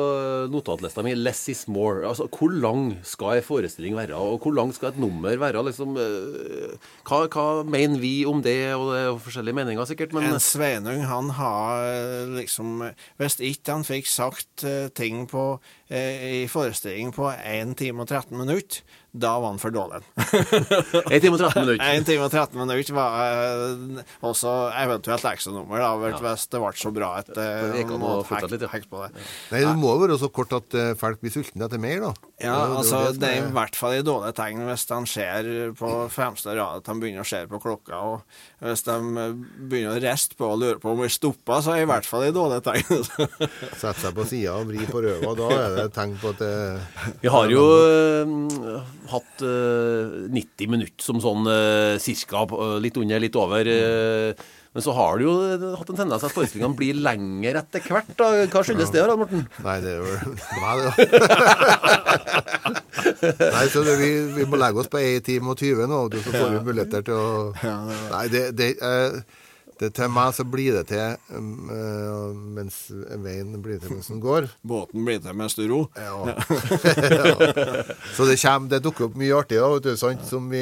notatlista 0.51 1.03
mi 1.03 1.11
'less 1.17 1.49
is 1.51 1.65
more'. 1.67 2.07
Altså, 2.07 2.29
Hvor 2.31 2.47
lang 2.47 2.97
skal 3.03 3.37
en 3.37 3.43
forestilling 3.43 3.95
være, 3.95 4.15
og 4.15 4.39
hvor 4.39 4.55
lang 4.55 4.71
skal 4.73 4.89
et 4.89 4.99
nummer 4.99 5.35
være? 5.35 5.65
liksom, 5.67 5.97
eh, 5.99 6.77
hva, 7.03 7.27
hva 7.27 7.63
mener 7.67 7.99
vi 7.99 8.23
om 8.25 8.41
det? 8.41 8.73
Og 8.73 8.93
det 8.93 9.01
er 9.03 9.19
forskjellige 9.19 9.53
meninger, 9.55 9.85
sikkert, 9.85 10.13
men 10.13 10.23
En 10.23 10.39
Sveinung, 10.39 11.03
han 11.03 11.29
har 11.29 11.83
eh, 11.83 12.25
liksom 12.39 12.93
Hvis 13.19 13.39
ikke 13.39 13.71
han 13.71 13.83
fikk 13.83 14.07
sagt 14.07 14.63
eh, 14.63 14.87
ting 14.87 15.27
på, 15.27 15.59
i 15.91 16.47
forestilling 16.47 17.11
på 17.11 17.27
1 17.35 17.75
time 17.75 18.01
og 18.01 18.07
13 18.07 18.37
minutter, 18.37 18.79
da 19.13 19.33
var 19.43 19.49
han 19.51 19.59
for 19.59 19.73
dårlig. 19.75 19.99
1 20.15 21.21
time 21.21 21.35
og 21.35 21.41
13 21.41 21.65
minutter. 21.65 21.81
1 21.97 22.05
time 22.07 22.23
og 22.27 22.31
13 22.31 22.55
minutter 22.61 22.95
var 22.95 23.17
eh, 23.25 24.03
også 24.23 24.53
eventuelt 24.79 25.25
ekstranummer, 25.33 25.81
da, 25.83 26.11
hvis 26.21 26.45
det 26.53 26.61
ble 26.63 26.71
så 26.79 26.91
bra 26.95 27.09
at 27.19 27.31
Det 27.35 27.47
gikk 27.81 27.91
an 27.97 28.05
å 28.07 28.13
fortsette 28.23 28.53
litt, 28.55 28.63
ja. 28.67 28.71
hekte 28.71 28.91
på 28.93 29.01
det. 29.03 29.25
Nei, 29.51 29.61
det 29.67 29.73
må 29.81 29.91
jo 29.97 30.03
være 30.05 30.17
så 30.21 30.29
kort 30.31 30.55
at 30.55 30.77
eh, 30.79 30.93
folk 30.99 31.19
blir 31.23 31.33
sultne 31.35 31.67
etter 31.67 31.81
mer, 31.83 31.99
da. 32.05 32.13
Ja, 32.41 32.55
Det 32.71 32.77
altså 32.79 33.01
det 33.11 33.19
det 33.21 33.27
er 33.29 33.35
i 33.35 33.43
er- 33.43 33.51
hvert 33.57 33.75
fall 33.77 33.97
et 33.99 34.07
dårlig 34.07 34.31
tegn 34.39 34.63
hvis 34.65 34.87
de 34.89 35.01
ser 35.11 35.51
på 35.77 35.91
fremste 36.09 36.55
rad 36.57 36.79
at 36.79 36.87
de 36.87 36.95
begynner 37.03 37.25
å 37.25 37.27
se 37.29 37.43
på 37.51 37.59
klokka, 37.61 37.99
og 38.15 38.65
hvis 38.65 38.85
de 38.87 38.95
eh, 39.25 39.35
begynner 39.67 39.99
å 39.99 40.03
riste 40.07 40.39
på 40.39 40.47
og 40.55 40.61
lure 40.63 40.79
på 40.81 40.95
om 40.95 41.03
vi 41.03 41.11
stopper, 41.11 41.59
så 41.61 41.75
er 41.75 41.81
det 41.83 41.89
i 41.89 41.91
hvert 41.91 42.07
fall 42.09 42.25
et 42.29 42.35
dårlig 42.39 42.61
tegn. 42.65 43.03
Sette 43.81 43.97
seg 44.05 44.15
på 44.17 44.25
sida 44.31 44.55
og 44.61 44.71
vri 44.71 44.87
på 44.89 45.03
røva, 45.03 45.35
da 45.37 45.51
er 45.59 45.75
det 45.77 45.85
et 45.89 45.95
tegn 45.99 46.15
på 46.21 46.31
at 46.33 46.41
det 46.41 46.55
Vi 47.25 47.29
har 47.35 47.51
jo 47.51 47.67
eh, 47.75 48.89
hatt 49.09 49.41
eh, 49.41 50.29
90 50.29 50.69
minutter 50.69 51.03
som 51.05 51.21
sånn 51.23 51.47
uh, 51.49 51.97
cirka, 52.01 52.43
eh, 52.45 52.77
litt 52.83 52.97
under, 53.01 53.19
litt 53.23 53.35
over. 53.39 53.65
eh, 53.65 54.33
men 54.71 54.83
så 54.85 54.93
har 54.95 55.17
du 55.19 55.25
jo 55.25 55.31
eh, 55.51 55.63
hatt 55.75 55.89
en 55.91 55.97
tendens 55.99 56.23
at 56.23 56.31
forestillingene 56.31 56.77
blir 56.79 56.95
lengre 57.03 57.59
etter 57.59 57.83
hvert. 57.83 58.07
da. 58.15 58.29
Hva 58.53 58.61
skyldes 58.63 58.93
det, 58.93 59.03
da, 59.03 59.17
Morten? 59.19 59.43
Nei, 59.65 59.77
det 59.83 59.91
er 59.91 59.99
jo 59.99 60.05
Nei, 60.61 60.75
det 60.79 60.91
Nei, 63.55 63.65
så 63.73 63.83
det, 63.83 63.97
vi, 63.99 64.09
vi 64.37 64.45
må 64.47 64.59
legge 64.61 64.79
oss 64.83 64.89
på 64.91 65.01
1 65.01 65.25
time 65.27 65.51
og 65.51 65.59
20 65.59 65.89
nå, 65.91 65.99
og 66.07 66.15
så 66.23 66.31
får 66.37 66.53
vi 66.55 66.61
muligheter 66.69 67.03
til 67.09 67.19
å 67.19 67.51
Nei, 68.13 68.25
det, 68.31 68.43
det, 68.55 68.69
eh, 68.79 69.19
det 69.81 69.91
Til 69.97 70.11
meg 70.13 70.33
så 70.37 70.45
blir 70.45 70.75
det 70.77 70.83
til 70.91 70.99
eh, 71.01 72.41
mens 72.57 72.75
veien 73.23 73.55
blir 73.65 73.79
til 73.81 73.95
mens 73.95 74.11
den 74.11 74.21
går. 74.23 74.49
Båten 74.71 75.05
blir 75.07 75.21
til 75.23 75.33
mens 75.37 75.57
du 75.57 75.63
ror. 75.71 75.87
Ja. 75.97 76.35
ja. 76.35 76.35
Så 78.15 78.27
det, 78.29 78.37
kommer, 78.43 78.69
det 78.75 78.83
dukker 78.85 79.09
opp 79.09 79.17
mye 79.19 79.33
artig 79.41 79.57
da, 79.61 79.71
vet 79.73 79.89
du, 79.89 79.95
sant, 79.99 80.23
som 80.29 80.47
vi 80.51 80.61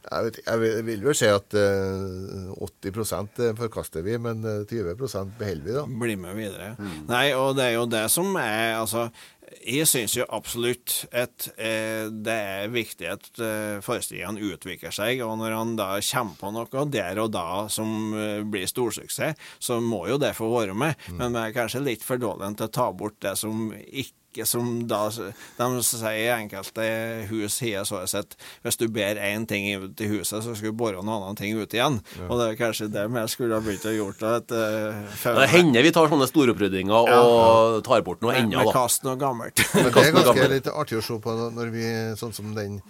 jeg, 0.00 0.24
vet, 0.24 0.38
jeg 0.46 0.60
vil- 0.88 1.02
vel 1.04 1.14
si 1.18 1.28
at 1.28 1.54
eh, 1.60 2.46
80% 2.88 3.42
forkaster 3.58 4.02
vi, 4.06 4.16
men 4.18 4.40
eh, 4.48 4.62
20% 4.70 5.34
beholder 5.38 5.66
vi, 5.66 5.74
da. 5.76 5.84
Bli 6.04 6.16
med 6.18 6.38
videre. 6.40 6.70
Nei, 7.08 7.26
og 7.36 7.54
det 7.58 7.66
er 7.68 7.74
jo 7.76 7.84
det 7.90 8.06
som 8.12 8.32
er 8.40 8.78
Altså, 8.80 9.10
jeg 9.58 9.88
syns 9.88 10.14
jo 10.16 10.26
absolutt 10.32 11.04
at 11.16 11.48
eh, 11.60 12.06
det 12.10 12.36
er 12.36 12.72
viktig 12.72 13.08
at 13.10 13.26
eh, 13.42 13.80
forestillingene 13.84 14.52
utvikler 14.54 14.94
seg, 14.94 15.22
og 15.26 15.36
når 15.40 15.56
han 15.56 15.74
da 15.78 15.90
kommer 16.10 16.38
på 16.38 16.52
noe 16.54 16.86
der 16.90 17.20
og 17.22 17.32
da 17.34 17.66
som 17.72 18.14
eh, 18.14 18.40
blir 18.46 18.68
storsuksess, 18.70 19.38
så 19.58 19.80
må 19.82 20.04
jo 20.10 20.20
det 20.20 20.32
få 20.38 20.50
være 20.52 20.76
med. 20.76 20.94
Men 21.18 21.34
vi 21.34 21.42
er 21.42 21.56
kanskje 21.56 21.84
litt 21.84 22.06
for 22.06 22.20
dårlige 22.20 22.60
til 22.60 22.70
å 22.70 22.74
ta 22.78 22.88
bort 22.94 23.18
det 23.24 23.36
som 23.40 23.70
ikke 23.74 24.19
som 24.46 24.86
da 24.86 25.08
De 25.10 25.68
sier 25.82 26.16
i 26.20 26.28
enkelte 26.30 26.84
hus 27.30 27.58
har 27.64 27.86
så 27.88 28.02
sett 28.08 28.36
hvis 28.62 28.78
du 28.78 28.86
ber 28.92 29.18
én 29.18 29.46
ting 29.48 29.66
ut 29.82 30.00
i 30.00 30.08
huset, 30.10 30.44
så 30.44 30.54
skal 30.54 30.70
du 30.70 30.78
bore 30.78 31.00
noen 31.00 31.10
annen 31.16 31.38
ting 31.38 31.58
ut 31.58 31.74
igjen. 31.74 31.98
Og 32.28 32.38
det 32.38 32.48
er 32.50 32.58
kanskje 32.60 32.90
det 32.92 33.06
vi 33.10 33.26
skulle 33.32 33.58
ha 33.58 33.64
begynt 33.64 33.88
å 33.90 33.94
gjort. 33.96 34.22
At, 34.22 34.54
eh, 34.54 35.02
før- 35.22 35.40
Det 35.40 35.50
hender 35.50 35.82
vi 35.82 35.92
tar 35.92 36.08
sånne 36.08 36.30
storoppryddinger 36.30 37.10
og 37.10 37.84
tar 37.84 38.02
bort 38.02 38.22
noe 38.22 38.34
ennå, 38.34 38.58
da. 38.58 38.64
med 38.64 38.74
kast 38.74 39.04
noe 39.04 39.16
gammelt. 39.16 39.58
Men 39.74 39.92
det 39.92 40.06
er 40.06 40.12
ganske 40.12 40.48
litt 40.48 40.66
artig 40.72 40.98
å 40.98 41.02
se 41.02 41.18
på 41.18 41.36
når 41.52 41.70
vi 41.70 41.88
Sånn 42.20 42.32
som 42.34 42.54
den 42.54 42.80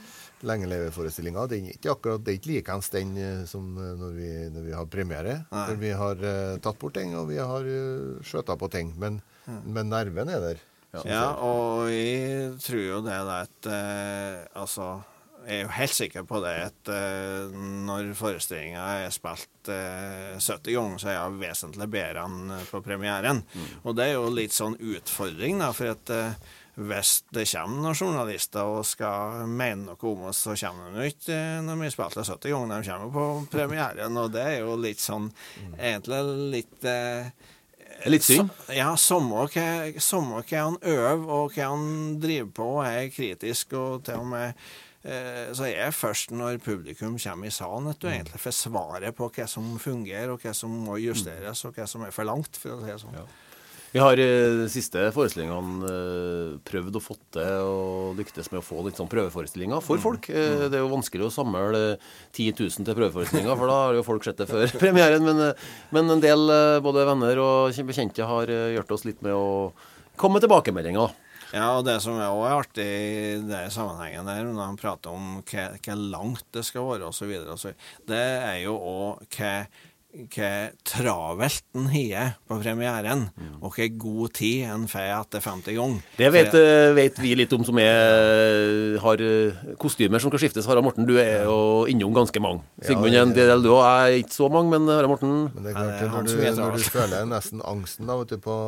lengeleveforestillinga. 0.47 1.47
Den 1.51 1.69
er 1.69 1.77
ikke 1.77 1.95
akkurat 1.95 2.25
det 2.25 2.33
er 2.33 2.39
ikke 2.41 2.53
likeens 2.55 2.91
den 2.95 3.13
eh, 3.21 3.45
som 3.51 3.75
eh, 3.77 3.93
når 4.01 4.17
vi, 4.17 4.31
når 4.55 4.67
vi 4.69 4.77
har 4.77 4.89
premiere. 4.91 5.37
For 5.51 5.81
vi 5.81 5.93
har 6.03 6.25
uh, 6.25 6.57
tatt 6.63 6.79
bort 6.81 6.97
ting, 6.97 7.15
og 7.19 7.29
vi 7.31 7.39
har 7.41 7.67
uh, 7.67 8.21
skjøta 8.25 8.57
på 8.61 8.71
ting. 8.73 8.95
Men, 9.01 9.21
men 9.47 9.91
nerven 9.93 10.33
er 10.33 10.45
der. 10.45 10.63
Ja, 11.07 11.25
og 11.39 11.87
jeg 11.93 12.57
tror 12.65 12.83
jo 12.83 13.01
det 13.07 13.17
at 13.31 13.69
eh, 13.71 14.41
Altså, 14.59 14.89
jeg 15.47 15.61
er 15.61 15.63
jo 15.63 15.75
helt 15.77 15.95
sikker 15.97 16.25
på 16.29 16.41
det 16.43 16.55
at 16.67 16.91
eh, 16.93 17.59
når 17.87 18.11
forestillinga 18.19 18.87
er 19.05 19.15
spilt 19.15 19.71
eh, 19.71 20.35
70 20.37 20.75
ganger, 20.75 20.99
så 21.01 21.13
er 21.13 21.17
jeg 21.17 21.39
vesentlig 21.45 21.91
bedre 21.95 22.27
enn 22.27 22.57
på 22.73 22.83
premieren. 22.85 23.45
Og 23.85 23.95
det 23.97 24.11
er 24.11 24.19
jo 24.19 24.33
litt 24.35 24.57
sånn 24.57 24.77
utfordring, 24.79 25.63
da, 25.63 25.71
for 25.77 25.95
at 25.95 26.13
hvis 26.81 27.13
det 27.35 27.45
kommer 27.51 27.83
noen 27.83 27.97
journalister 27.99 28.69
og 28.69 28.87
skal 28.89 29.45
mene 29.51 29.91
noe 29.91 30.11
om 30.13 30.27
oss, 30.31 30.45
så 30.47 30.55
kommer 30.57 30.95
de 30.95 31.09
ikke 31.11 31.39
når 31.67 31.81
vi 31.83 31.91
det 31.91 32.27
70 32.31 32.55
ganger, 32.55 32.71
de 32.71 32.91
kommer 32.91 33.15
på 33.15 33.25
premieren. 33.53 34.21
Og 34.21 34.31
det 34.35 34.45
er 34.47 34.59
jo 34.63 34.77
litt 34.81 35.03
sånn 35.03 35.31
Egentlig 35.77 36.21
litt 36.55 36.87
eh, 36.89 37.33
Litt 38.07 38.23
synd. 38.25 38.51
så- 38.67 38.75
Ja, 38.75 38.95
samme 38.97 39.49
hva 39.49 40.01
samme 40.01 40.43
hva 40.43 40.63
han 40.65 40.79
øver 40.83 41.29
og 41.29 41.53
hva 41.53 41.69
han 41.71 42.21
driver 42.21 42.51
på, 42.53 42.69
og 42.79 42.87
er 42.87 43.09
kritisk 43.13 43.73
og 43.77 44.05
til 44.05 44.15
og 44.15 44.27
med 44.27 44.55
eh, 45.05 45.53
så 45.57 45.65
er 45.65 45.75
jeg 45.87 45.93
først 45.95 46.31
når 46.31 46.59
publikum 46.61 47.19
kommer 47.19 47.47
i 47.47 47.51
salen 47.51 47.89
at 47.89 47.99
du 48.01 48.07
egentlig 48.09 48.41
får 48.41 48.53
svaret 48.53 49.15
på 49.17 49.31
hva 49.33 49.47
som 49.49 49.79
fungerer, 49.79 50.31
og 50.33 50.41
hva 50.41 50.53
som 50.55 50.71
må 50.87 50.97
justeres, 51.01 51.65
og 51.65 51.75
hva 51.75 51.87
som 51.89 52.03
er 52.03 52.11
for 52.11 52.25
langt, 52.25 52.57
for 52.57 52.71
å 52.77 52.81
si 52.81 52.87
det 52.93 53.01
sånn. 53.01 53.27
Vi 53.91 53.99
har 53.99 54.21
eh, 54.23 54.53
de 54.61 54.67
siste 54.71 55.09
forestillingene 55.15 55.89
eh, 55.91 56.51
prøvd 56.67 56.99
å 56.99 57.03
få 57.03 57.17
til 57.35 57.63
og 57.67 58.19
lyktes 58.21 58.51
med 58.53 58.61
å 58.61 58.65
få 58.65 58.85
litt 58.87 59.01
sånn 59.01 59.11
prøveforestillinger 59.11 59.83
for 59.83 59.99
folk. 60.03 60.29
Eh, 60.31 60.69
det 60.71 60.79
er 60.79 60.85
jo 60.85 60.93
vanskelig 60.93 61.27
å 61.27 61.33
samle 61.35 61.81
eh, 61.97 62.13
10 62.31 62.55
000 62.61 62.87
til 62.87 62.99
prøveforestillinger, 63.01 63.57
for 63.59 63.73
da 63.73 63.79
har 63.89 63.99
jo 63.99 64.05
folk 64.07 64.27
sett 64.27 64.39
det 64.39 64.47
før 64.51 64.71
premieren. 64.83 65.27
Men, 65.27 65.43
eh, 65.49 65.73
men 65.97 66.15
en 66.15 66.23
del, 66.23 66.47
eh, 66.55 66.77
både 66.85 67.09
venner 67.09 67.43
og 67.43 67.83
bekjente, 67.91 68.31
har 68.31 68.55
eh, 68.55 68.77
hjulpet 68.77 68.95
oss 68.95 69.09
litt 69.09 69.27
med 69.27 69.35
å 69.35 69.73
komme 70.21 70.39
med 70.39 70.47
tilbakemeldinger. 70.47 71.19
Ja, 71.51 71.73
og 71.81 71.83
det 71.83 71.97
som 72.05 72.15
er 72.15 72.31
også 72.31 72.47
er 72.47 72.61
artig 72.61 72.87
i 72.87 73.39
den 73.43 73.73
sammenhengen 73.75 74.29
der, 74.31 74.47
når 74.47 74.69
han 74.69 74.79
prater 74.79 75.11
om 75.11 75.41
hva, 75.51 75.65
hva 75.83 75.97
langt 75.99 76.47
det 76.55 76.63
skal 76.69 76.87
være 76.93 77.11
osv., 77.11 77.33
det 78.07 78.23
er 78.23 78.61
jo 78.63 78.77
òg 78.79 79.27
hva 79.35 79.55
hva 80.11 80.49
travelt 80.83 81.63
en 81.79 81.85
har 81.93 82.33
på 82.51 82.57
premieren, 82.59 83.29
og 83.63 83.77
hva 83.77 83.87
god 84.03 84.33
tid 84.35 84.65
en 84.67 84.89
får 84.91 85.07
etter 85.15 85.45
50 85.45 85.77
ganger. 85.77 86.01
Det 86.19 86.31
vet, 86.35 86.55
eh, 86.59 86.91
vet 86.97 87.21
vi 87.23 87.35
litt 87.39 87.53
om 87.55 87.63
som 87.65 87.79
er, 87.79 88.97
har 89.05 89.23
eh, 89.23 89.61
kostymer 89.81 90.19
som 90.23 90.33
skal 90.33 90.43
skiftes. 90.43 90.67
Harald 90.67 90.85
Morten, 90.89 91.07
du 91.07 91.15
er 91.23 91.45
jo 91.47 91.87
innom 91.91 92.15
ganske 92.17 92.43
mange. 92.43 92.65
Sigmund 92.83 93.15
en 93.15 93.35
del, 93.37 93.63
du 93.63 93.71
òg. 93.71 93.85
Jeg 93.87 94.19
er 94.19 94.25
ikke 94.25 94.39
så 94.41 94.51
mange, 94.51 94.73
men 94.75 94.91
Harald 94.91 95.13
Morten 95.15 95.37
Men 95.55 95.63
det 95.63 95.71
er 95.73 95.79
klart, 95.79 95.95
det 96.01 96.11
når, 96.11 96.27
du, 96.27 96.61
når 96.61 96.77
du 96.77 96.91
føler 96.91 97.31
nesten 97.31 97.63
angsten 97.63 98.11
da, 98.11 98.19
vet 98.21 98.35
du, 98.35 98.39
på, 98.43 98.59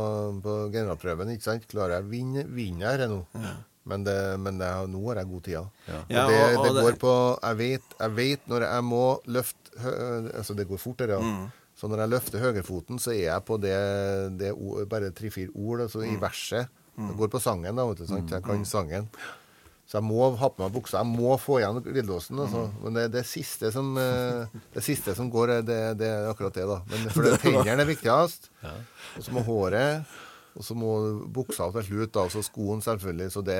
på 0.47 0.57
generalprøven, 0.73 1.35
ikke 1.35 1.49
sant? 1.51 1.69
Klarer 1.71 1.99
jeg 1.99 2.07
å 2.07 2.11
vinne, 2.13 2.47
vinne 2.55 2.87
her 2.95 3.07
nå? 3.11 3.23
Men, 3.83 4.05
det, 4.07 4.15
men 4.39 4.61
det, 4.61 4.67
er- 4.71 4.87
nå 4.87 5.01
har 5.09 5.19
jeg 5.19 5.27
god 5.33 5.43
tid. 5.43 5.57
Ja. 5.91 6.01
Ja, 6.07 6.25
Og 6.55 6.67
det, 6.69 6.75
det 6.77 6.83
går 6.87 6.99
på 7.03 7.15
jeg 7.43 7.57
vet, 7.59 7.97
jeg 7.99 8.13
vet 8.15 8.45
når 8.53 8.67
jeg 8.69 8.85
må 8.87 9.01
løfte 9.27 9.59
Altså, 9.81 10.55
det 10.59 10.67
går 10.69 10.81
fortere. 10.81 11.19
Mm. 11.23 11.47
Så 11.79 11.89
når 11.89 12.03
jeg 12.05 12.13
løfter 12.13 12.43
høyrefoten, 12.43 12.99
så 13.01 13.15
er 13.15 13.23
jeg 13.31 13.45
på 13.49 13.57
det, 13.63 13.77
det 14.39 14.51
ord, 14.53 14.85
bare 14.91 15.11
tre-fire 15.17 15.49
ord 15.55 15.81
altså 15.87 16.03
Mm. 16.05 16.11
i 16.17 16.21
verset. 16.21 16.69
Det 16.97 17.15
går 17.17 17.29
på 17.33 17.41
sangen, 17.41 17.75
da, 17.77 17.87
vet 17.89 18.03
du. 18.03 18.07
Sant? 18.07 18.31
Jeg 18.31 18.45
kan 18.45 18.65
sangen. 18.69 19.07
Så 19.89 19.99
jeg 19.99 20.05
må 20.05 20.29
ha 20.37 20.49
på 20.49 20.61
meg 20.63 20.73
buksa. 20.73 21.01
Jeg 21.01 21.09
må 21.09 21.33
få 21.41 21.59
igjen 21.61 21.81
glidelåsen. 21.83 22.39
Altså. 22.45 22.67
Mm. 22.69 22.77
Men 22.85 22.95
det, 22.95 23.07
det, 23.13 23.23
siste 23.27 23.73
som, 23.73 23.89
eh, 23.99 24.47
det 24.75 24.85
siste 24.85 25.15
som 25.17 25.31
går, 25.33 25.51
er 25.57 25.63
det, 25.67 25.81
det 26.01 26.07
er 26.09 26.29
akkurat 26.31 26.55
det, 26.55 26.67
da. 26.69 26.79
Men 26.93 27.09
for 27.13 27.25
tennene 27.43 27.83
er 27.83 27.89
viktigst. 27.89 28.51
Og 29.17 29.25
så 29.25 29.33
må 29.35 29.43
håret. 29.49 30.05
Og 30.53 30.65
så 30.67 30.77
må 30.77 30.93
buksa 31.33 31.71
til 31.73 31.87
slutt, 31.87 32.13
da, 32.13 32.27
og 32.27 32.33
så 32.35 32.43
skoen 32.45 32.83
selvfølgelig. 32.85 33.29
Så 33.33 33.43
det, 33.47 33.59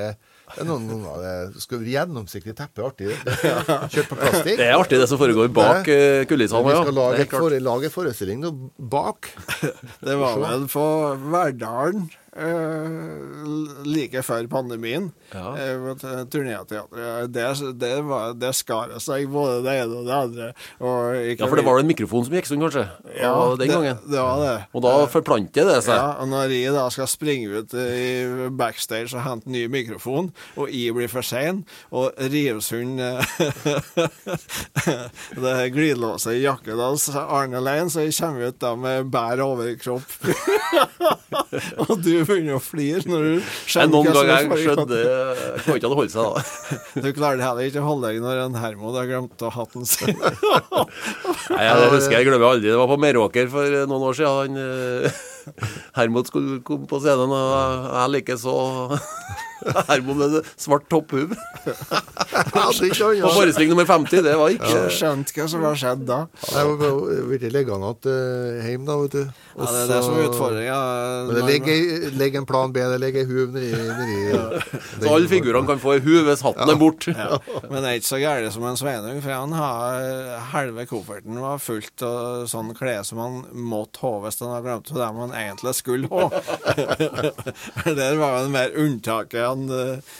det 0.53 0.61
er 0.61 0.67
noen 0.69 0.87
ganger 0.91 1.21
det 1.23 1.63
skal 1.63 1.81
være 1.81 1.91
Gjennomsiktig 1.93 2.55
teppe 2.57 2.81
er 2.81 2.89
artig. 2.89 3.09
det. 3.11 3.37
Kjørt 3.93 4.09
på 4.11 4.17
plastikk. 4.19 4.57
Det 4.59 4.67
er 4.67 4.77
artig, 4.77 4.99
det 5.01 5.09
som 5.09 5.21
foregår 5.21 5.51
bak 5.53 5.89
uh, 5.89 6.23
kulissene. 6.29 6.63
Vi 6.69 6.75
skal 6.79 6.97
lage, 6.99 7.23
er 7.25 7.57
et 7.57 7.65
lage 7.65 7.93
forestilling 7.93 8.43
nå 8.43 8.53
bak. 8.77 9.31
Det 10.07 10.17
var 10.19 10.37
vel 10.41 10.67
på 10.69 10.85
Verdalen 11.33 12.05
eh, 12.07 12.22
like 13.85 14.21
før 14.25 14.47
pandemien. 14.49 15.11
Ja. 15.33 15.53
Eh, 15.57 16.25
Turnéteatret. 16.31 17.29
Det, 17.33 17.45
det, 17.79 17.91
var- 18.07 18.33
det 18.37 18.53
skar 18.57 18.93
seg 19.03 19.27
både 19.31 19.59
det 19.65 19.75
ene 19.83 19.99
og 20.01 20.05
det 20.07 20.15
andre. 20.17 20.47
Og 20.81 21.15
Ja, 21.37 21.47
for 21.47 21.55
det 21.59 21.65
var 21.67 21.79
en 21.81 21.87
mikrofon 21.89 22.25
som 22.25 22.33
gikk 22.33 22.47
sånn, 22.49 22.63
kanskje? 22.63 22.85
Ja, 23.19 23.33
den 23.53 23.59
det, 23.61 23.67
gangen. 23.71 23.97
det 24.09 24.19
var 24.19 24.41
det. 24.41 24.55
Og 24.73 24.81
da 24.85 24.93
forplanter 25.13 25.69
det 25.69 25.79
seg. 25.85 25.93
Ja, 25.97 26.09
og 26.23 26.27
når 26.31 26.53
jeg 26.55 26.73
da 26.75 26.87
skal 26.93 27.07
springe 27.11 27.61
ut 27.63 27.73
i 27.77 28.49
backstage 28.57 29.13
og 29.13 29.23
hente 29.27 29.49
ny 29.53 29.65
mikrofon, 29.71 30.31
og 30.57 30.71
jeg 30.73 30.93
blir 30.97 31.11
for 31.11 31.21
sein, 31.25 31.63
og 31.93 32.11
Rivsund 32.17 32.97
Det 35.43 35.69
glidelåset 35.73 36.33
i 36.37 36.43
jakken 36.43 36.79
hans 36.79 37.07
Arne 37.15 37.59
Lein, 37.63 37.89
så 37.93 38.03
jeg 38.05 38.15
kommer 38.17 38.49
ut 38.51 38.59
da 38.61 38.73
med 38.79 39.09
bær 39.13 39.41
overkropp. 39.43 40.07
og 41.87 41.93
du 42.03 42.22
begynner 42.29 42.57
å 42.57 42.61
flire 42.63 43.03
når 43.09 43.25
du 43.27 43.51
skjønner 43.69 43.93
noen 43.93 44.09
ganger 44.09 44.33
er 44.33 44.47
jeg 44.47 44.63
skjønte 44.63 44.99
Kan 45.63 45.77
ikke 45.77 45.89
han 45.89 45.97
holde 45.99 46.13
seg, 46.13 46.23
da. 46.23 46.41
Du 47.03 47.09
klarer 47.15 47.39
det 47.39 47.47
heller 47.47 47.69
ikke 47.69 47.83
å 47.83 47.87
holde 47.87 48.11
deg 48.11 48.23
når 48.23 48.41
en 48.45 48.57
Hermod 48.63 48.97
har 48.99 49.09
glemt 49.09 49.43
å 49.43 49.51
ha 49.51 49.63
hatten 49.63 49.87
sin. 49.89 50.17
Nei, 51.53 51.63
jeg 51.67 51.91
husker 51.93 52.17
jeg 52.17 52.27
glemmer 52.29 52.49
aldri. 52.53 52.71
Det 52.71 52.79
var 52.79 52.91
på 52.91 52.99
Meråker 53.03 53.49
for 53.53 53.77
noen 53.89 54.07
år 54.09 54.19
siden. 54.19 54.59
Han, 54.59 55.07
eh, 55.07 55.21
Hermod 55.97 56.29
skulle 56.29 56.61
komme 56.65 56.87
på 56.89 57.01
scenen, 57.03 57.33
og 57.35 57.89
jeg 57.93 58.13
liker 58.17 58.39
så 59.63 59.85
Hermod 59.89 60.21
med 60.21 60.51
svart 60.55 60.87
topphue. 60.91 61.29
og 62.53 63.33
forestilling 63.33 63.71
nummer 63.73 63.87
50. 63.89 64.23
Det 64.25 64.35
var 64.39 64.53
ikke 64.53 64.83
Skjønte 64.93 65.35
hva 65.37 65.47
som 65.49 65.65
har 65.65 65.79
skjedd 65.79 66.05
da. 66.07 66.19
Jeg 66.51 66.69
var 66.69 66.99
blitt 67.29 67.47
liggende 67.53 67.93
igjen 68.03 68.83
hjemme, 68.83 68.87
da, 68.87 68.97
vet 69.01 69.15
du. 69.15 69.23
Ja, 69.53 69.67
det 69.69 69.81
er 69.83 69.89
det 69.91 69.99
som 70.05 70.15
er 70.17 70.27
utfordringa. 70.29 70.77
Men 71.29 72.17
ligger 72.17 72.41
en 72.41 72.47
plan 72.49 72.73
B, 72.73 72.81
det 72.81 72.99
ligger 73.01 73.23
ei 73.23 73.29
huv 73.29 73.53
nedi, 73.53 73.69
nedi 73.73 74.61
Så 75.03 75.13
alle 75.13 75.29
figurene 75.29 75.69
kan 75.69 75.81
få 75.81 75.95
ei 75.97 76.03
huv 76.03 76.27
hvis 76.27 76.43
hatten 76.45 76.73
er 76.73 76.79
borte. 76.79 77.13
Ja, 77.13 77.37
men 77.69 77.83
det 77.83 77.91
er 77.91 77.99
ikke 77.99 78.09
så 78.09 78.21
gærent 78.21 78.55
som 78.55 78.65
en 78.67 78.79
Sveinung, 78.79 79.21
for 79.23 79.35
han 79.35 79.53
har 79.57 80.41
halve 80.53 80.87
kofferten 80.89 81.39
var 81.43 81.61
fullt 81.61 82.05
av 82.05 82.47
sånn 82.49 82.73
klær 82.77 83.03
som 83.07 83.21
han 83.21 83.39
måtte 83.53 84.01
ha 84.03 84.13
hvis 84.23 84.41
han 84.41 84.53
hadde 84.55 84.65
glemt 84.67 84.93
det 84.93 85.09
man 85.17 85.35
egentlig 85.37 85.75
skulle 85.77 86.09
ha. 86.11 86.29
Der 87.99 88.17
var 88.19 88.41
det 88.41 88.53
mer 88.53 88.73
unntaket 88.79 89.45
enn 89.53 89.69
eh, 89.71 90.15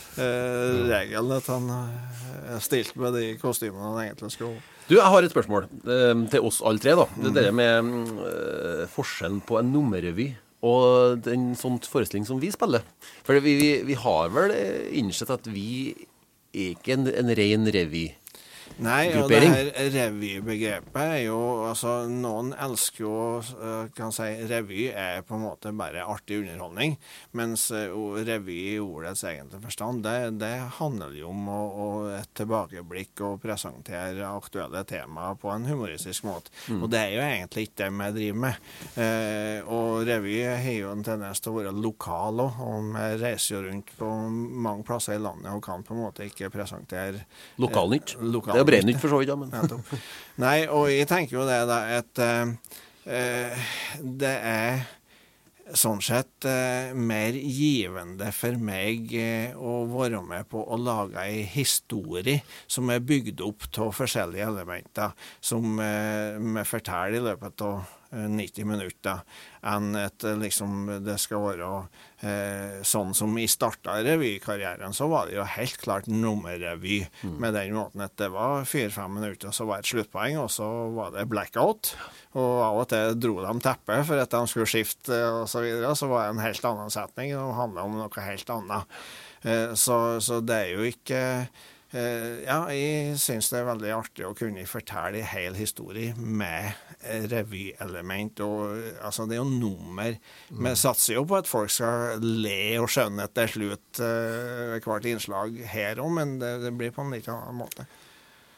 regelen, 0.90 1.34
at 1.38 1.50
han 1.52 1.68
eh, 1.74 2.56
stilte 2.64 3.02
med 3.02 3.18
de 3.18 3.34
kostymene 3.42 3.92
han 3.92 4.06
egentlig 4.06 4.32
skulle. 4.36 4.62
Du, 4.88 4.98
jeg 4.98 5.08
har 5.08 5.24
et 5.24 5.32
spørsmål 5.32 5.68
eh, 5.68 6.16
til 6.32 6.48
oss 6.50 6.62
alle 6.66 6.82
tre. 6.84 6.96
da. 7.00 7.06
Det 7.18 7.32
er 7.34 7.50
det 7.50 7.54
med 7.56 7.76
mm, 7.88 8.24
eh, 8.30 8.82
forskjellen 8.92 9.44
på 9.48 9.60
en 9.62 9.72
nummerrevy 9.74 10.32
og 10.64 11.20
den 11.26 11.52
sånn 11.60 11.80
forestilling 11.84 12.26
som 12.28 12.40
vi 12.40 12.52
spiller. 12.54 12.84
For 13.28 13.40
vi, 13.44 13.56
vi, 13.60 13.70
vi 13.88 14.00
har 14.00 14.32
vel 14.36 14.54
eh, 14.56 14.90
innsett 15.00 15.32
at 15.34 15.48
vi 15.52 15.94
er 16.54 16.76
ikke 16.76 16.98
en, 16.98 17.10
en 17.10 17.32
ren 17.36 17.72
revy. 17.76 18.06
Nei, 18.84 19.12
og 19.20 19.30
det 19.30 19.42
her 19.44 19.70
revybegrepet 19.94 20.98
er 21.04 21.20
jo 21.28 21.40
altså 21.68 22.04
Noen 22.10 22.54
elsker 22.58 23.04
jo 23.04 23.16
eh, 23.40 23.90
kan 23.96 24.14
si 24.16 24.28
Revy 24.50 24.88
er 24.90 25.22
på 25.28 25.38
en 25.38 25.44
måte 25.46 25.74
bare 25.78 26.06
artig 26.10 26.40
underholdning, 26.42 26.96
mens 27.38 27.68
eh, 27.76 27.94
revy 28.28 28.58
i 28.74 28.80
ordets 28.82 29.24
egentlige 29.28 29.64
forstand, 29.68 30.04
det, 30.06 30.40
det 30.42 30.54
handler 30.80 31.14
jo 31.18 31.30
om 31.32 31.50
å, 31.52 31.60
å 31.86 31.90
et 32.18 32.32
tilbakeblikk 32.38 33.24
og 33.28 33.42
presentere 33.44 34.28
aktuelle 34.28 34.84
temaer 34.90 35.38
på 35.40 35.52
en 35.54 35.68
humoristisk 35.70 36.26
måte. 36.28 36.54
Og 36.74 36.90
det 36.92 37.02
er 37.02 37.14
jo 37.16 37.24
egentlig 37.26 37.68
ikke 37.68 37.84
det 37.84 37.90
vi 37.94 38.10
driver 38.18 38.42
med. 38.44 38.72
Eh, 39.04 39.72
og 39.74 40.04
revy 40.08 40.38
har 40.48 40.70
jo 40.74 40.92
en 40.94 41.06
tendens 41.06 41.42
til 41.44 41.54
å 41.54 41.58
være 41.60 41.76
lokal 41.78 42.44
òg, 42.44 42.60
og 42.64 42.90
vi 42.96 43.06
reiser 43.22 43.56
jo 43.58 43.64
rundt 43.68 43.94
på 44.00 44.12
mange 44.68 44.86
plasser 44.88 45.18
i 45.18 45.22
landet 45.22 45.52
og 45.54 45.64
kan 45.66 45.84
på 45.86 45.96
en 45.96 46.04
måte 46.06 46.28
ikke 46.28 46.52
presentere 46.54 47.24
Lokalnytt. 47.60 48.16
Eh, 48.20 48.53
Det 48.54 48.64
er 48.64 48.70
Brennnytt 48.70 49.02
for 49.02 49.14
så 49.14 49.22
vidt. 49.22 49.34
Men. 49.38 49.86
Nei, 50.44 50.58
og 50.68 50.90
jeg 50.94 51.10
tenker 51.10 51.40
jo 51.40 51.48
det 51.48 51.62
da, 51.70 51.80
at 52.00 52.24
eh, 52.24 53.72
det 54.24 54.36
er 54.40 54.84
sånn 55.78 56.02
sett 56.04 56.46
eh, 56.48 56.92
mer 56.94 57.36
givende 57.36 58.30
for 58.36 58.60
meg 58.60 59.14
eh, 59.16 59.56
å 59.56 59.84
være 59.90 60.22
med 60.26 60.48
på 60.52 60.62
å 60.62 60.78
lage 60.80 61.24
ei 61.24 61.44
historie 61.50 62.42
som 62.68 62.92
er 62.94 63.04
bygd 63.04 63.42
opp 63.46 63.68
av 63.80 63.94
forskjellige 63.96 64.50
elementer, 64.52 65.14
som 65.40 65.80
eh, 65.82 66.36
vi 66.38 66.66
forteller 66.68 67.20
i 67.20 67.24
løpet 67.30 67.66
av 67.66 68.03
90 68.14 68.68
minutter 68.70 69.24
enn 69.66 69.94
at 69.98 70.24
eh, 70.28 70.38
liksom, 70.40 70.88
det 71.06 71.16
skal 71.22 71.44
være 71.44 71.70
eh, 72.24 72.82
sånn 72.86 73.14
som 73.18 73.34
i 73.40 73.48
starta 73.50 73.98
revykarrieren, 74.06 74.96
så 74.96 75.08
var 75.12 75.30
det 75.30 75.38
jo 75.38 75.48
helt 75.56 75.78
klart 75.82 76.10
nummerrevy. 76.12 77.02
Mm. 77.24 77.36
Med 77.42 77.58
den 77.58 77.78
måten 77.78 78.06
at 78.06 78.16
det 78.20 78.30
var 78.34 78.68
fire-fem 78.70 79.18
minutter, 79.20 79.54
så 79.56 79.68
var 79.70 79.80
det 79.80 79.88
et 79.88 79.94
sluttpoeng, 79.94 80.40
og 80.44 80.52
så 80.54 80.70
var 80.96 81.14
det 81.16 81.28
blackout. 81.32 81.94
Og 82.38 82.54
av 82.66 82.82
og 82.84 82.88
til 82.92 83.20
dro 83.22 83.38
de 83.44 83.54
teppet 83.64 84.08
for 84.08 84.22
at 84.22 84.34
de 84.34 84.50
skulle 84.50 84.70
skifte 84.70 85.20
og 85.30 85.46
så 85.52 85.62
videre. 85.64 85.94
Så 85.98 86.10
var 86.12 86.26
det 86.26 86.34
en 86.34 86.46
helt 86.46 86.66
annen 86.66 86.94
setning, 86.94 87.36
Det 87.36 87.60
handla 87.60 87.86
om 87.86 88.00
noe 88.02 88.26
helt 88.28 88.50
annet. 88.50 88.98
Eh, 89.44 89.74
så, 89.76 90.20
så 90.24 90.42
det 90.42 90.60
er 90.60 90.74
jo 90.74 90.90
ikke 90.90 91.22
ja, 91.94 92.60
jeg 92.74 93.18
syns 93.22 93.52
det 93.54 93.60
er 93.60 93.68
veldig 93.68 93.92
artig 93.94 94.26
å 94.26 94.34
kunne 94.38 94.66
fortelle 94.70 95.22
en 95.22 95.30
hel 95.30 95.58
historie 95.58 96.16
med 96.18 96.74
revyelement. 97.32 98.40
Og, 98.46 98.78
altså, 99.04 99.28
det 99.30 99.38
er 99.38 99.44
jo 99.44 99.50
nummer. 99.50 100.16
Vi 100.50 100.64
mm. 100.64 100.80
satser 100.80 101.18
jo 101.20 101.26
på 101.30 101.40
at 101.40 101.50
folk 101.50 101.72
skal 101.74 102.24
le 102.24 102.80
og 102.82 102.90
skjønne 102.92 103.28
til 103.36 103.52
slutt 103.58 104.02
uh, 104.04 104.80
hvert 104.84 105.10
innslag 105.10 105.60
her 105.74 106.02
òg, 106.02 106.10
men 106.18 106.40
det, 106.42 106.56
det, 106.66 106.74
blir 106.78 106.96
på 106.96 107.06
en 107.06 107.14
litt 107.14 107.30
annen 107.32 107.62
måte. 107.64 107.86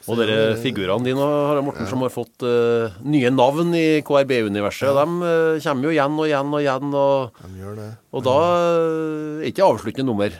Og 0.05 0.19
dere 0.19 0.53
figurene 0.61 1.07
dine 1.07 1.17
Harald 1.25 1.65
Morten, 1.65 1.87
ja. 1.87 1.89
som 1.89 2.03
har 2.05 2.11
fått 2.13 2.43
uh, 2.45 2.93
nye 3.09 3.31
navn 3.33 3.73
i 3.77 4.03
KRB-universet, 4.05 4.91
ja. 4.91 5.01
de 5.01 5.21
uh, 5.25 5.61
kommer 5.65 5.89
jo 5.89 5.95
igjen 5.95 6.19
og 6.19 6.27
igjen 6.29 6.51
og 6.51 6.61
igjen. 6.61 6.99
Og, 6.99 7.39
de 7.41 7.63
gjør 7.63 7.79
det. 7.79 7.93
og 8.11 8.27
da 8.27 8.35
er 8.51 9.47
ikke 9.49 9.65
avsluttende 9.65 10.11
nummer. 10.11 10.37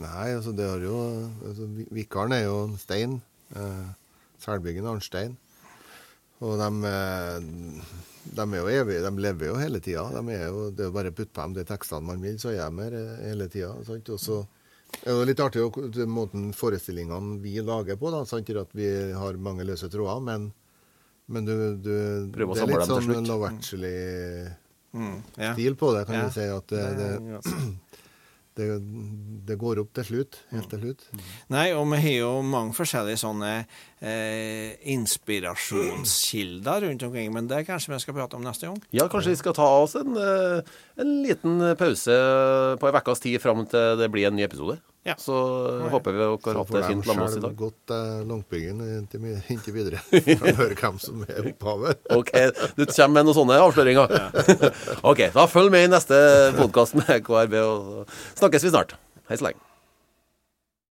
Nei, 0.00 0.28
altså 0.32 0.54
det 0.56 0.68
har 0.70 0.80
jo 0.80 0.98
altså, 1.44 1.66
Vikaren 1.92 2.32
er 2.32 2.46
jo 2.46 2.56
Stein. 2.80 3.18
Eh, 3.56 3.88
Selbyggen 4.42 4.86
Arnstein. 4.88 5.36
Og 6.42 6.56
de, 6.58 6.68
eh, 6.88 7.36
de, 8.34 8.42
er 8.42 8.56
jo 8.58 8.70
evige, 8.72 9.02
de 9.04 9.22
lever 9.22 9.52
jo 9.52 9.58
hele 9.60 9.80
tida. 9.80 10.08
De 10.10 10.22
er 10.34 10.48
det 10.72 10.82
er 10.82 10.88
jo 10.88 10.96
bare 10.96 11.12
å 11.12 11.16
putte 11.16 11.34
på 11.34 11.44
dem 11.44 11.54
de 11.58 11.64
tekstene 11.68 12.08
man 12.08 12.24
vil, 12.24 12.38
så 12.42 12.48
er 12.50 12.64
de 12.64 12.82
her 12.82 12.96
eh, 12.98 13.28
hele 13.28 13.46
tida. 13.52 13.70
Og 13.76 13.84
så 14.18 14.40
er 15.02 15.12
det 15.12 15.28
litt 15.30 15.44
artig 15.44 15.68
den 15.94 16.10
måten 16.12 16.50
forestillingene 16.56 17.38
vi 17.44 17.60
lager 17.62 17.96
på. 18.00 18.10
da, 18.14 18.24
sant? 18.26 18.50
At 18.50 18.74
vi 18.74 18.88
har 19.12 19.38
mange 19.38 19.68
løse 19.68 19.88
tråder, 19.92 20.24
men, 20.24 20.50
men 21.28 21.46
du, 21.46 21.54
du 21.76 21.94
det 22.32 22.42
er 22.56 22.72
litt 22.72 22.90
sånn 22.90 23.28
Love 23.28 23.52
Actually-stil 23.52 24.98
mm, 24.98 25.16
ja. 25.38 25.54
på 25.78 25.94
det, 25.94 26.02
kan 26.08 26.14
yeah. 26.18 26.26
du 26.26 26.30
si. 26.34 26.46
at 26.50 26.66
det, 26.74 26.84
det 26.98 27.10
det, 28.58 28.66
det, 29.48 29.56
går 29.60 29.80
opp 29.82 29.92
til 29.96 30.04
slutt. 30.08 30.38
Helt 30.52 30.68
til 30.72 30.82
slutt. 30.82 31.06
Nei, 31.52 31.72
og 31.76 31.86
vi 31.92 32.00
har 32.04 32.16
jo 32.18 32.32
mange 32.44 32.76
forskjellige 32.76 33.22
sånne 33.22 33.52
eh, 33.58 34.76
inspirasjonskilder 34.94 36.86
rundt 36.86 37.06
omkring, 37.08 37.32
men 37.34 37.48
det 37.50 37.64
kanskje 37.68 37.94
vi 37.94 38.00
skal 38.04 38.16
prate 38.18 38.38
om 38.38 38.44
neste 38.46 38.68
gang? 38.68 38.78
Ja, 38.94 39.08
kanskje 39.12 39.34
vi 39.34 39.40
skal 39.40 39.56
ta 39.56 39.68
oss 39.82 39.96
en, 40.00 40.12
eh, 40.20 40.60
en 41.00 41.12
liten 41.24 41.58
pause 41.80 42.16
på 42.80 42.90
en 42.90 43.00
ukes 43.00 43.24
tid 43.24 43.40
fram 43.42 43.64
til 43.70 44.00
det 44.00 44.12
blir 44.12 44.28
en 44.28 44.36
ny 44.36 44.44
episode. 44.46 44.78
Ja. 45.02 45.16
Så 45.18 45.34
Nei. 45.80 45.88
håper 45.90 46.14
vi 46.14 46.20
dere 46.20 46.28
har 46.30 46.58
hatt 46.60 46.68
det 46.70 46.82
fint 46.86 47.06
sammen 47.06 47.24
med 47.24 47.26
oss 47.26 47.36
i 47.36 47.40
dag. 47.42 47.42
Så 47.42 47.48
får 47.48 47.50
de 47.50 47.62
godt 47.64 47.90
gått 47.90 48.28
Langbyggen 48.28 48.84
inntil, 48.98 49.24
inntil 49.50 49.74
videre. 49.74 50.02
For 50.12 50.52
å 50.52 50.54
høre 50.60 50.78
hvem 50.78 51.00
som 51.02 51.24
er 51.26 51.50
opphavet. 51.50 52.06
ok, 52.20 52.32
du 52.78 52.84
kommer 52.86 53.16
med 53.16 53.26
noen 53.26 53.38
sånne 53.40 53.58
avsløringer. 53.64 54.14
ok, 55.10 55.26
da 55.34 55.48
følg 55.50 55.74
med 55.74 55.88
i 55.88 55.92
neste 55.96 56.22
podkast 56.60 56.98
med 57.02 57.18
KRB, 57.26 57.58
og 57.66 58.16
snakkes 58.38 58.68
vi 58.68 58.74
snart. 58.76 58.96
Hei 59.26 59.42
så 59.42 59.50
lenge. 59.50 59.71